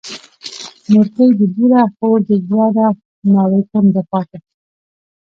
[0.91, 2.87] مورکۍ دي بوره، خور دي وراره،
[3.33, 4.37] ناوې کونډه پاته